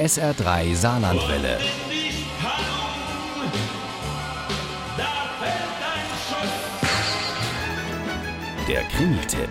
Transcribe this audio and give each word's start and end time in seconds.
SR3 0.00 0.74
Saarlandwelle. 0.76 1.58
Der 8.66 8.82
Krimi-Tipp. 8.84 9.48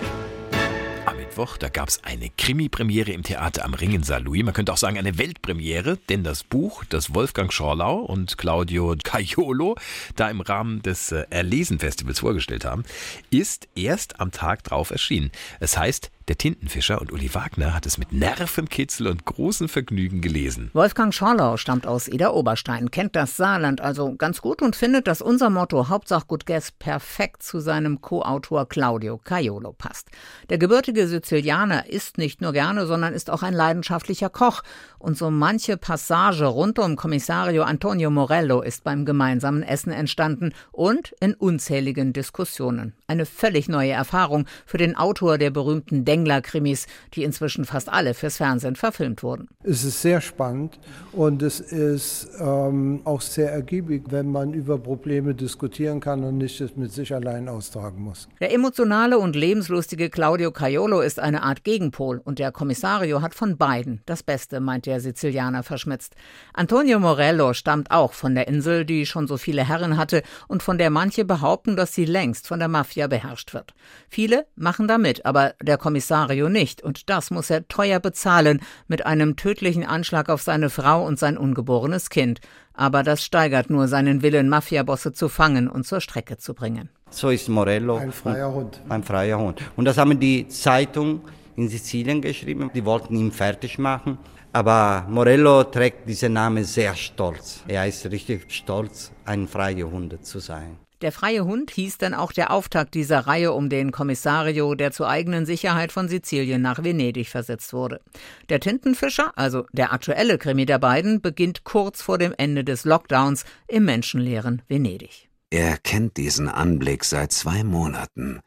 Am 1.05 1.17
Mittwoch, 1.17 1.57
da 1.57 1.69
gab 1.69 1.89
es 1.89 2.03
eine 2.03 2.31
Krimi-Premiere 2.35 3.11
im 3.11 3.21
Theater 3.21 3.63
am 3.63 3.75
Ring 3.75 3.93
in 3.93 4.01
Saarlouis. 4.01 4.43
Man 4.43 4.55
könnte 4.55 4.73
auch 4.73 4.77
sagen 4.77 4.97
eine 4.97 5.19
Weltpremiere, 5.19 5.97
denn 6.09 6.23
das 6.23 6.43
Buch, 6.43 6.83
das 6.83 7.13
Wolfgang 7.13 7.53
Schorlau 7.53 7.97
und 7.97 8.39
Claudio 8.39 8.95
Caiolo 9.03 9.75
da 10.15 10.31
im 10.31 10.41
Rahmen 10.41 10.81
des 10.81 11.11
äh, 11.11 11.27
Erlesen-Festivals 11.29 12.21
vorgestellt 12.21 12.65
haben, 12.65 12.85
ist 13.29 13.67
erst 13.75 14.19
am 14.19 14.31
Tag 14.31 14.63
drauf 14.63 14.89
erschienen. 14.89 15.31
Es 15.59 15.77
heißt 15.77 16.09
der 16.29 16.37
Tintenfischer 16.37 17.01
und 17.01 17.11
Uli 17.11 17.33
Wagner 17.33 17.73
hat 17.73 17.87
es 17.87 17.97
mit 17.97 18.13
Nervenkitzel 18.13 19.07
und 19.07 19.25
großem 19.25 19.67
Vergnügen 19.67 20.21
gelesen. 20.21 20.69
Wolfgang 20.73 21.11
Schorlau 21.11 21.57
stammt 21.57 21.87
aus 21.87 22.07
Eder-Oberstein, 22.07 22.91
kennt 22.91 23.15
das 23.15 23.35
Saarland 23.35 23.81
also 23.81 24.13
ganz 24.13 24.39
gut 24.39 24.61
und 24.61 24.75
findet, 24.75 25.07
dass 25.07 25.23
unser 25.23 25.49
Motto 25.49 25.89
Hauptsache 25.89 26.27
gut 26.27 26.45
Guess 26.45 26.71
perfekt 26.71 27.41
zu 27.41 27.59
seinem 27.59 28.01
Co-Autor 28.01 28.69
Claudio 28.69 29.17
Caiolo 29.17 29.73
passt. 29.73 30.09
Der 30.49 30.59
gebürtige 30.59 31.07
Sizilianer 31.07 31.89
isst 31.89 32.19
nicht 32.19 32.41
nur 32.41 32.53
gerne, 32.53 32.85
sondern 32.85 33.13
ist 33.13 33.31
auch 33.31 33.41
ein 33.41 33.55
leidenschaftlicher 33.55 34.29
Koch. 34.29 34.61
Und 34.99 35.17
so 35.17 35.31
manche 35.31 35.77
Passage 35.77 36.45
rund 36.45 36.77
um 36.77 36.95
Kommissario 36.95 37.63
Antonio 37.63 38.11
Morello 38.11 38.61
ist 38.61 38.83
beim 38.83 39.03
gemeinsamen 39.05 39.63
Essen 39.63 39.91
entstanden 39.91 40.53
und 40.71 41.15
in 41.21 41.33
unzähligen 41.33 42.13
Diskussionen. 42.13 42.93
Eine 43.07 43.25
völlig 43.25 43.67
neue 43.67 43.93
Erfahrung 43.93 44.45
für 44.67 44.77
den 44.77 44.95
Autor 44.95 45.39
der 45.39 45.49
berühmten 45.49 46.05
Denk 46.05 46.18
Spengler-Krimis, 46.19 46.87
die 47.13 47.23
inzwischen 47.23 47.65
fast 47.65 47.89
alle 47.89 48.13
fürs 48.13 48.37
Fernsehen 48.37 48.75
verfilmt 48.75 49.23
wurden. 49.23 49.47
Es 49.63 49.83
ist 49.83 50.01
sehr 50.01 50.21
spannend 50.21 50.79
und 51.11 51.41
es 51.41 51.59
ist 51.59 52.29
ähm, 52.39 53.01
auch 53.05 53.21
sehr 53.21 53.51
ergiebig, 53.51 54.03
wenn 54.09 54.31
man 54.31 54.53
über 54.53 54.77
Probleme 54.77 55.33
diskutieren 55.33 55.99
kann 55.99 56.23
und 56.23 56.37
nicht 56.37 56.59
es 56.61 56.75
mit 56.75 56.91
sich 56.91 57.13
allein 57.13 57.47
austragen 57.47 58.01
muss. 58.01 58.27
Der 58.39 58.53
emotionale 58.53 59.17
und 59.17 59.35
lebenslustige 59.35 60.09
Claudio 60.09 60.51
Caiolo 60.51 61.01
ist 61.01 61.19
eine 61.19 61.43
Art 61.43 61.63
Gegenpol 61.63 62.21
und 62.23 62.39
der 62.39 62.51
Kommissario 62.51 63.21
hat 63.21 63.35
von 63.35 63.57
beiden 63.57 64.01
das 64.05 64.23
Beste, 64.23 64.59
meint 64.59 64.85
der 64.85 64.99
Sizilianer 64.99 65.63
verschmitzt. 65.63 66.15
Antonio 66.53 66.99
Morello 66.99 67.53
stammt 67.53 67.91
auch 67.91 68.13
von 68.13 68.35
der 68.35 68.47
Insel, 68.47 68.85
die 68.85 69.05
schon 69.05 69.27
so 69.27 69.37
viele 69.37 69.67
Herren 69.67 69.97
hatte 69.97 70.23
und 70.47 70.63
von 70.63 70.77
der 70.77 70.89
manche 70.89 71.25
behaupten, 71.25 71.75
dass 71.75 71.93
sie 71.93 72.05
längst 72.05 72.47
von 72.47 72.59
der 72.59 72.67
Mafia 72.67 73.07
beherrscht 73.07 73.53
wird. 73.53 73.73
Viele 74.09 74.45
machen 74.55 74.87
da 74.87 74.97
mit, 74.97 75.25
aber 75.25 75.53
der 75.61 75.77
Kommissar 75.77 75.98
Rosario 75.99 76.49
nicht, 76.49 76.81
und 76.81 77.09
das 77.09 77.29
muss 77.29 77.49
er 77.49 77.67
teuer 77.67 77.99
bezahlen 77.99 78.61
mit 78.87 79.05
einem 79.05 79.35
tödlichen 79.35 79.85
Anschlag 79.85 80.29
auf 80.29 80.41
seine 80.41 80.69
Frau 80.69 81.05
und 81.05 81.19
sein 81.19 81.37
ungeborenes 81.37 82.09
Kind. 82.09 82.39
Aber 82.73 83.03
das 83.03 83.23
steigert 83.23 83.69
nur 83.69 83.87
seinen 83.87 84.21
Willen, 84.21 84.49
Mafiabosse 84.49 85.11
zu 85.13 85.29
fangen 85.29 85.67
und 85.67 85.85
zur 85.85 86.01
Strecke 86.01 86.37
zu 86.37 86.53
bringen. 86.53 86.89
So 87.09 87.29
ist 87.29 87.49
Morello. 87.49 87.97
Ein 87.97 88.11
freier 88.11 88.53
Hund. 88.53 88.81
Ein 88.89 89.03
freier 89.03 89.37
Hund. 89.37 89.61
Und 89.75 89.85
das 89.85 89.97
haben 89.97 90.19
die 90.19 90.47
Zeitung 90.47 91.21
in 91.55 91.67
Sizilien 91.67 92.21
geschrieben. 92.21 92.71
Die 92.73 92.85
wollten 92.85 93.15
ihn 93.15 93.31
fertig 93.31 93.77
machen. 93.77 94.17
Aber 94.51 95.05
Morello 95.09 95.63
trägt 95.65 96.07
diesen 96.09 96.33
Namen 96.33 96.63
sehr 96.63 96.95
stolz. 96.95 97.63
Er 97.67 97.85
ist 97.85 98.09
richtig 98.09 98.51
stolz, 98.51 99.11
ein 99.25 99.47
freier 99.47 99.91
Hund 99.91 100.25
zu 100.25 100.39
sein. 100.39 100.77
Der 101.01 101.13
freie 101.13 101.45
Hund 101.45 101.71
hieß 101.71 101.97
dann 101.97 102.13
auch 102.13 102.33
der 102.33 102.51
Auftakt 102.51 102.93
dieser 102.93 103.21
Reihe 103.21 103.53
um 103.53 103.69
den 103.69 103.91
Kommissario, 103.91 104.75
der 104.75 104.91
zur 104.91 105.07
eigenen 105.07 105.45
Sicherheit 105.45 105.93
von 105.93 106.09
Sizilien 106.09 106.61
nach 106.61 106.83
Venedig 106.83 107.29
versetzt 107.29 107.71
wurde. 107.71 108.01
Der 108.49 108.59
Tintenfischer, 108.59 109.31
also 109.37 109.65
der 109.71 109.93
aktuelle 109.93 110.37
Krimi 110.37 110.65
der 110.65 110.79
beiden, 110.79 111.21
beginnt 111.21 111.63
kurz 111.63 112.01
vor 112.01 112.17
dem 112.17 112.33
Ende 112.37 112.65
des 112.65 112.83
Lockdowns 112.83 113.45
im 113.67 113.85
menschenleeren 113.85 114.61
Venedig. 114.67 115.29
Er 115.51 115.77
kennt 115.77 116.17
diesen 116.17 116.49
Anblick 116.49 117.05
seit 117.05 117.31
zwei 117.31 117.63
Monaten. 117.63 118.41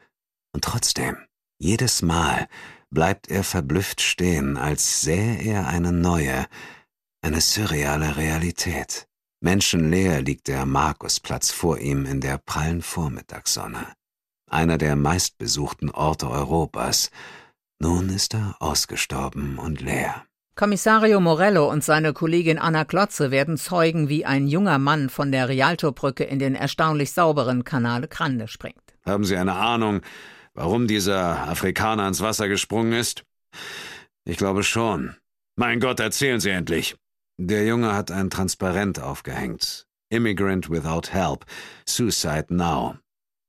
Und 0.55 0.62
trotzdem, 0.62 1.16
jedes 1.59 2.03
Mal 2.03 2.49
bleibt 2.91 3.31
er 3.31 3.44
verblüfft 3.44 4.03
stehen, 4.03 4.59
als 4.59 5.00
sähe 5.00 5.43
er 5.43 5.69
eine 5.69 5.93
neue, 5.93 6.47
eine 7.22 7.41
surreale 7.41 8.16
Realität. 8.19 9.09
Menschenleer 9.42 10.22
liegt 10.22 10.47
der 10.47 10.66
Markusplatz 10.66 11.50
vor 11.50 11.78
ihm 11.78 12.06
in 12.06 12.20
der 12.20 12.38
prallen 12.38 12.80
Vormittagssonne. 12.80 13.88
Einer 14.48 14.78
der 14.78 14.94
meistbesuchten 14.94 15.91
Orte 15.91 16.30
Europas. 16.30 17.10
Nun 17.81 18.08
ist 18.08 18.34
er 18.34 18.54
ausgestorben 18.60 19.58
und 19.58 19.81
leer. 19.81 20.25
Kommissario 20.54 21.19
Morello 21.19 21.69
und 21.69 21.82
seine 21.82 22.12
Kollegin 22.12 22.58
Anna 22.58 22.84
Klotze 22.84 23.32
werden 23.32 23.56
zeugen, 23.56 24.08
wie 24.08 24.25
ein 24.25 24.47
junger 24.47 24.78
Mann 24.78 25.08
von 25.08 25.32
der 25.32 25.48
Rialto-Brücke 25.48 26.22
in 26.22 26.38
den 26.38 26.54
erstaunlich 26.54 27.10
sauberen 27.10 27.64
Kanale 27.64 28.06
Grande 28.06 28.47
springt. 28.47 28.94
Haben 29.04 29.25
Sie 29.25 29.36
eine 29.36 29.54
Ahnung, 29.54 30.02
warum 30.54 30.86
dieser 30.86 31.48
Afrikaner 31.48 32.06
ins 32.06 32.20
Wasser 32.20 32.47
gesprungen 32.47 32.92
ist? 32.92 33.25
Ich 34.25 34.36
glaube 34.36 34.62
schon. 34.62 35.16
Mein 35.56 35.81
Gott, 35.81 35.98
erzählen 35.98 36.38
Sie 36.38 36.50
endlich. 36.50 36.94
Der 37.38 37.65
Junge 37.65 37.94
hat 37.94 38.10
ein 38.10 38.28
Transparent 38.28 39.00
aufgehängt. 39.00 39.87
Immigrant 40.10 40.69
without 40.69 41.12
help. 41.12 41.47
Suicide 41.87 42.47
now. 42.50 42.97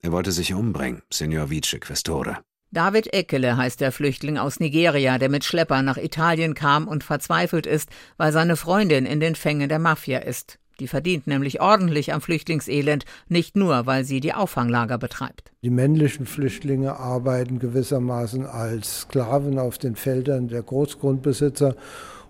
Er 0.02 0.12
wollte 0.12 0.32
sich 0.32 0.54
umbringen, 0.54 1.02
Signor 1.12 1.50
Vice 1.50 1.78
Questore. 1.82 2.38
David 2.72 3.14
Ekele 3.14 3.58
heißt 3.58 3.82
der 3.82 3.92
Flüchtling 3.92 4.38
aus 4.38 4.60
Nigeria, 4.60 5.18
der 5.18 5.30
mit 5.30 5.44
Schlepper 5.44 5.82
nach 5.82 5.98
Italien 5.98 6.56
kam 6.56 6.88
und 6.88 7.04
verzweifelt 7.04 7.66
ist, 7.66 7.90
weil 8.18 8.32
seine 8.32 8.56
Freundin 8.56 9.06
in 9.06 9.20
den 9.20 9.36
Fängen 9.36 9.70
der 9.70 9.80
Mafia 9.80 10.20
ist. 10.20 10.60
Die 10.80 10.88
verdient 10.88 11.28
nämlich 11.28 11.62
ordentlich 11.62 12.14
am 12.14 12.22
Flüchtlingselend, 12.22 13.06
nicht 13.28 13.56
nur, 13.56 13.86
weil 13.86 14.06
sie 14.06 14.22
die 14.22 14.34
Auffanglager 14.34 14.98
betreibt. 14.98 15.52
Die 15.62 15.70
männlichen 15.70 16.26
Flüchtlinge 16.26 16.98
arbeiten 16.98 17.60
gewissermaßen 17.60 18.46
als 18.46 19.02
Sklaven 19.02 19.60
auf 19.60 19.78
den 19.78 19.96
Feldern 19.96 20.48
der 20.48 20.64
Großgrundbesitzer 20.64 21.76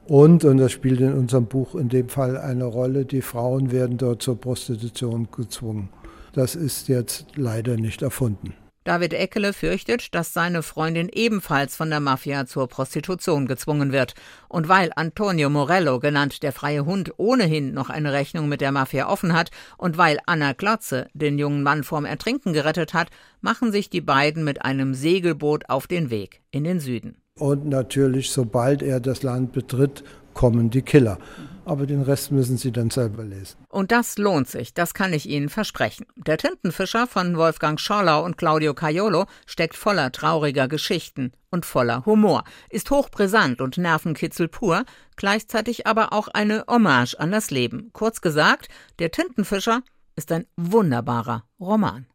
und, 0.08 0.46
und 0.46 0.58
das 0.58 0.72
spielt 0.72 1.02
in 1.02 1.14
unserem 1.14 1.46
Buch 1.46 1.75
in 1.75 1.90
dem 1.90 2.09
Fall 2.09 2.38
eine 2.38 2.66
Rolle, 2.66 3.06
die 3.06 3.22
Frauen 3.22 3.72
werden 3.72 3.97
dort 3.97 4.22
zur 4.22 4.40
Prostitution 4.40 5.28
gezwungen. 5.31 5.90
Das 6.34 6.56
ist 6.56 6.88
jetzt 6.88 7.28
leider 7.36 7.78
nicht 7.78 8.02
erfunden. 8.02 8.53
David 8.84 9.14
Eckele 9.14 9.53
fürchtet, 9.53 10.14
dass 10.14 10.34
seine 10.34 10.62
Freundin 10.62 11.08
ebenfalls 11.08 11.75
von 11.75 11.90
der 11.90 12.02
Mafia 12.02 12.46
zur 12.46 12.68
Prostitution 12.68 13.47
gezwungen 13.47 13.94
wird. 13.94 14.14
Und 14.50 14.68
weil 14.68 14.91
Antonio 14.96 15.50
Morello, 15.50 16.00
genannt 16.00 16.44
der 16.44 16.52
freie 16.52 16.85
Hund, 16.85 17.14
ohnehin 17.16 17.74
noch 17.74 17.90
eine 17.90 18.12
Rechnung 18.12 18.50
mit 18.50 18.59
der 18.59 18.74
Mafia 18.74 19.08
offen 19.08 19.31
hat 19.31 19.52
und 19.78 19.97
weil 19.97 20.18
Anna 20.25 20.53
Klotze 20.53 21.08
den 21.14 21.40
jungen 21.40 21.64
Mann 21.64 21.85
vorm 21.85 22.03
Ertrinken 22.03 22.52
gerettet 22.52 22.94
hat, 22.94 23.08
machen 23.40 23.72
sich 23.72 23.90
die 23.90 24.02
beiden 24.02 24.44
mit 24.44 24.66
einem 24.66 24.94
Segelboot 24.94 25.70
auf 25.70 25.88
den 25.88 26.09
Weg 26.09 26.41
in 26.52 26.66
den 26.66 26.81
Süden. 26.81 27.22
Und 27.40 27.66
natürlich, 27.66 28.30
sobald 28.30 28.84
er 28.84 29.00
das 29.00 29.24
Land 29.24 29.54
betritt, 29.54 30.04
kommen 30.34 30.70
die 30.70 30.82
Killer. 30.82 31.18
Aber 31.66 31.86
den 31.86 32.02
Rest 32.02 32.32
müssen 32.32 32.58
Sie 32.58 32.72
dann 32.72 32.90
selber 32.90 33.24
lesen. 33.24 33.58
Und 33.70 33.92
das 33.92 34.18
lohnt 34.18 34.50
sich, 34.50 34.74
das 34.74 34.94
kann 34.94 35.14
ich 35.14 35.30
Ihnen 35.30 35.48
versprechen. 35.50 36.06
Der 36.16 36.38
Tintenfischer 36.38 37.08
von 37.08 37.38
Wolfgang 37.38 37.80
Schorlau 37.80 38.24
und 38.26 38.38
Claudio 38.38 38.74
Caiolo 38.74 39.26
steckt 39.46 39.76
voller 39.76 40.12
trauriger 40.12 40.68
Geschichten 40.68 41.32
und 41.52 41.66
voller 41.66 42.06
Humor, 42.06 42.44
ist 42.70 42.92
hochbrisant 42.92 43.62
und 43.62 43.78
Nervenkitzel 43.78 44.50
pur, 44.50 44.84
gleichzeitig 45.16 45.88
aber 45.88 46.12
auch 46.12 46.28
eine 46.28 46.66
Hommage 46.68 47.16
an 47.16 47.32
das 47.32 47.50
Leben. 47.50 47.92
Kurz 47.94 48.20
gesagt, 48.20 48.68
der 49.00 49.12
Tintenfischer 49.12 49.82
ist 50.16 50.32
ein 50.32 50.46
wunderbarer 50.58 51.46
Roman. 51.60 52.08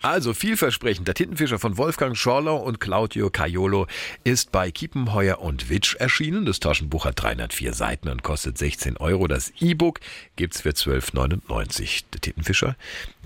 Also 0.00 0.32
vielversprechend. 0.32 1.08
Der 1.08 1.14
Tintenfischer 1.16 1.58
von 1.58 1.76
Wolfgang 1.76 2.16
Schorlau 2.16 2.58
und 2.58 2.78
Claudio 2.78 3.30
Caiolo 3.30 3.88
ist 4.22 4.52
bei 4.52 4.70
Kiepenheuer 4.70 5.40
und 5.40 5.70
Witsch 5.70 5.96
erschienen. 5.96 6.44
Das 6.44 6.60
Taschenbuch 6.60 7.04
hat 7.04 7.20
304 7.20 7.74
Seiten 7.74 8.08
und 8.08 8.22
kostet 8.22 8.58
16 8.58 8.96
Euro. 8.98 9.26
Das 9.26 9.52
E-Book 9.58 9.98
gibt's 10.36 10.60
für 10.60 10.70
12,99. 10.70 12.04
Der 12.12 12.20
Tintenfischer, 12.20 12.76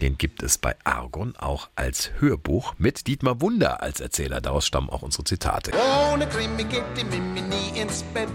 den 0.01 0.17
gibt 0.17 0.43
es 0.43 0.57
bei 0.57 0.75
Argon 0.85 1.37
auch 1.37 1.69
als 1.77 2.11
Hörbuch 2.21 2.73
mit 2.79 3.07
Dietmar 3.07 3.43
Wunder 3.43 3.83
als 3.83 4.01
Erzähler. 4.01 4.41
Daraus 4.41 4.67
stammen 4.67 4.89
auch 4.89 5.03
unsere 5.03 5.25
Zitate. 5.25 5.73
Ohne 6.11 6.27
Krimi 6.27 6.65
geht 6.65 6.85
die 6.97 7.05
Mimi 7.05 7.43
nie 7.43 7.79
ins 7.79 8.03
Bett. 8.15 8.29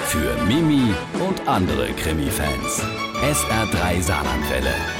Für 0.00 0.44
Mimi 0.44 0.92
und 1.26 1.48
andere 1.48 1.90
Krimi-Fans. 1.94 2.82
SR3 3.22 4.02
Saarlandwelle. 4.02 4.99